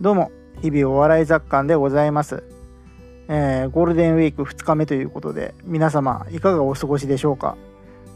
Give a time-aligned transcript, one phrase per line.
[0.00, 2.42] どうも、日々お笑い雑感でございます。
[3.28, 7.58] えー、ゴールデンウィーク2日目ということで、皆様いかがお過ごしでしょうか？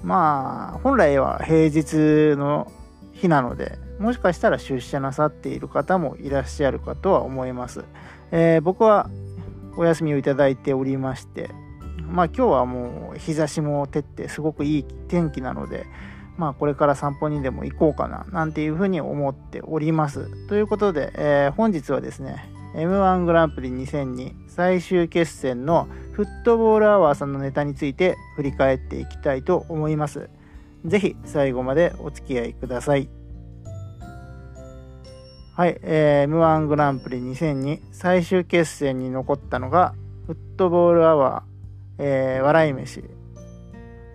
[0.02, 2.72] まあ、本来は平日の
[3.12, 7.84] 日なので、もしかしたら出社なさっている方もいらっしゃるかとは思います。
[8.32, 9.10] えー、僕は
[9.76, 11.50] お休みをいただいておりまして、
[12.10, 15.84] まあ今日はもう日差しも照ってすごくいい天気なので、
[16.36, 20.28] まあこれから散歩にでも行こうかななんていうふうに思っております。
[20.48, 30.28] ということで、えー、本日はですね M1 グランプリ2002最終決戦のフットボールアワーさんのネタについて振り返っていきたいと思います。
[30.84, 33.08] ぜひ最後までお付き合いください。
[35.56, 39.94] はい、えー、M1 グランプリ2002最終決戦に残ったのが
[40.26, 43.04] フットボールアワー、えー、笑い飯、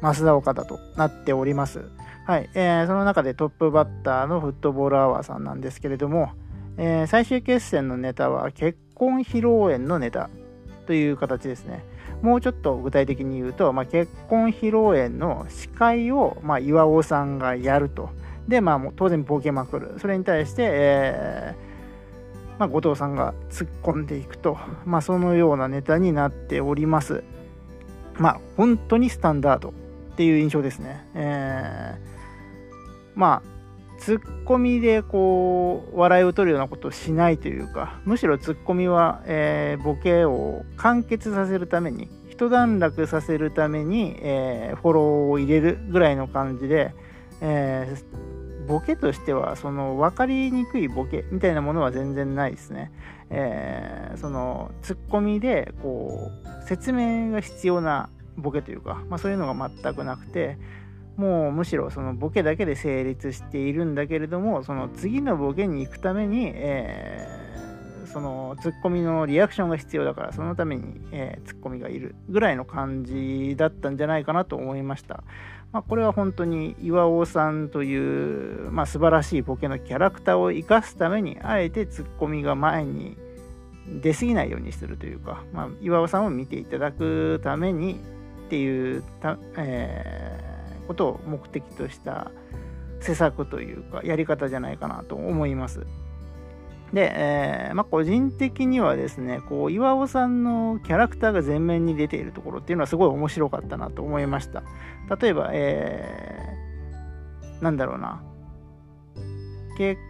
[0.01, 1.89] 増田岡田となっております。
[2.29, 6.29] はい、えー、その中でトップバッターのフットボールアワーさんなんですけれども、
[6.77, 10.29] えー、最終決戦のネタは結婚披露宴のネタ
[10.85, 11.83] という形ですね。
[12.21, 18.11] もうちょっと具体的に言うと、まあ、結婚披露宴の司会を、まあ、岩尾さんがやると。
[18.47, 19.95] で、まあ、もう当然ボケまくる。
[19.97, 27.23] それに対して、えーまあ、後藤さんが突っ込んでいくと、まあ、そのようなネタになっております。
[28.19, 29.73] まあ、本当にスタンダードっ
[30.15, 31.07] ていう印象ですね。
[31.15, 32.18] えー
[33.19, 33.49] まあ
[33.99, 46.93] ツッコミでこう笑いを取るようなことをしないというかむしろツッコミは、えー、ボケを完結させるために一段落させるために、えー、フォローを入れるぐらいの感じで、
[47.41, 52.93] えー、ボケとしてはその分かりにくいボケみたいなものは全然ないですね。
[53.29, 56.31] えー、そのツッコミでこ
[56.63, 60.57] う説明が必要なボケというか、まあ、そういうのが全くなくて
[61.19, 75.25] もうむしろそのボケだけで成立しているんだけれどもその次のボケに行くために、えー、そのツッコミのリアクションが必要だからそのために、えー、ツッコミがいるぐらいの感じだったんじゃないかなと思いました。
[75.73, 83.17] まあ、これは本当に岩尾さんという、まあ、素晴らしいボケのキャラクターを生かすためにあえてツッコミが前に
[84.01, 87.99] 出過ぎないようにするというか、まあ、岩尾さんを見ていただくために
[88.47, 90.48] っていうた、えー
[90.89, 92.31] ことを目的とした
[92.99, 95.85] 施策というかやり方じゃないかなと思います。
[96.91, 104.63] で、えー、まあ、個人的にはですね、こう岩尾さんのキャラクターが前面に出ているところっていうのはすごい面白かったなと思いました。
[105.21, 108.23] 例えば、えー、なんだろうな、
[109.77, 110.01] 結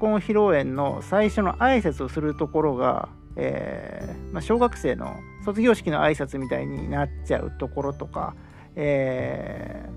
[0.00, 5.14] 婚披露宴の最初の挨拶をするところが、えー、まあ、小学生の
[5.44, 8.34] 卒業式の挨拶みたいになっちゃうところとか、
[8.74, 9.87] え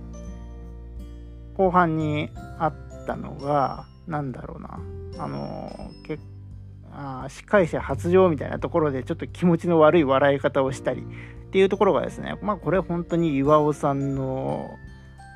[1.61, 2.73] 後半にあっ
[3.05, 4.79] たのが何だろうな。
[5.23, 6.23] あの結
[6.91, 14.71] あ司会者発情みたいなところでちょっと気持ちの悪い笑い方をしたりっていうところがですねまあこれ本当に岩尾さんの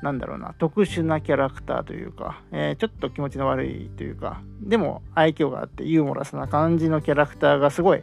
[0.02, 8.02] なんだろうな、特殊なキャラクターというか、えー、ちょっと気持ちの悪いというか、でも愛嬌があってユーモラスな感じのキャラクターがすごい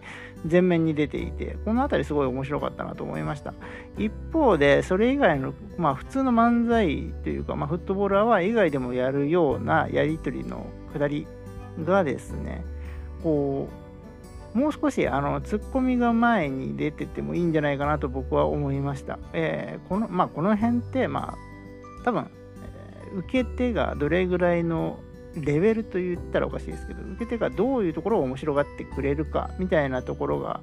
[0.50, 3.54] 前面に出ていて、この辺りすごい面白かったなと思いました。
[3.98, 11.28] 一方で、それ以外の、まあ普通の漫才というか、まあフットボールアワー以外でもやるようなやりとりのくだり
[11.86, 12.66] がですね、
[13.22, 13.70] こ
[14.56, 19.18] う、もう少しあのツッコミが前に出ててもいいんじゃないかなと僕は思いました。
[19.34, 21.53] えー、このまあ、この辺って、まあ、
[22.03, 22.30] 多分、
[23.06, 25.00] えー、受け手がどれぐらいの
[25.36, 30.62] レベルと言ったらおかしいですけど、受け手がどういうところを面白がってくれるかみたいなところが、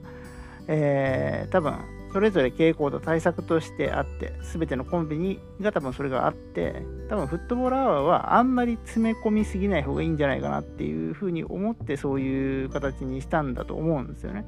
[0.68, 1.74] えー、多分、
[2.12, 14.44] それぞれ傾向と対策としてあって、すべてのコンビニが多分それがあって、多分フットボールアワーはあんまり詰め込みすぎない方がいいんじゃないかなっていうふうに思ってそういう形にしたんだと思うんですよね。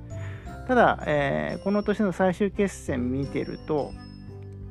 [0.66, 3.92] ただ、えー、この年の最終決戦見てると、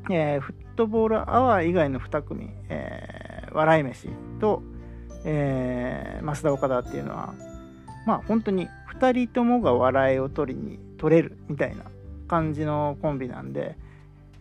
[0.10, 4.08] えー、フットボールアワー以外の2組、えー、笑い飯
[4.40, 4.64] と、
[5.26, 7.34] えー、増田岡田っていうのは、
[8.06, 8.68] まあ本当に
[9.00, 11.84] 2人ともが笑いを取りに取れるみたいな
[12.28, 13.76] 感じのコンビなんで、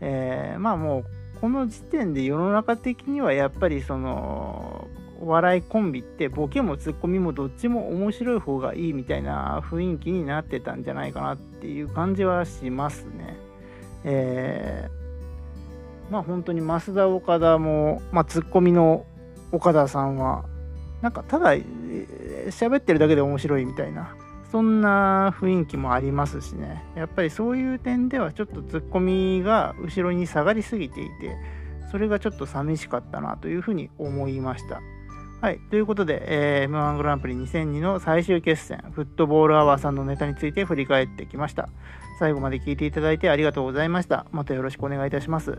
[0.00, 1.04] えー、まあもう
[1.40, 4.88] この時点で世の中的にはやっぱりその
[5.20, 13.36] 笑いコンビってボケもツッコミもどっちも面白い方がいいみたいな雰囲気になってたんじゃないかなっていう感じはしますね。
[14.04, 14.99] えー
[16.10, 19.06] まあ本当に増田岡田も、まあ、ツッコミの
[19.52, 20.44] 岡田さんは
[21.02, 21.54] なんかただ
[22.48, 24.14] 喋ってるだけで面白いみたいな
[24.52, 31.36] そんな雰囲気もありますしねやっぱりそういう点ではちょっとツッコミが後ろに下がりすぎていて
[31.90, 34.80] それがちょっと寂しかったなというふうに思いました
[35.40, 35.58] はい。
[35.70, 41.70] ということで、えー、M1 グランプリ2002の最終決戦、フットボールアワーさんのネタについて振り返ってきました。
[42.18, 44.26] 最後まで聞いていただいてありがとうございました。
[44.32, 45.58] またよろしくお願いいたします。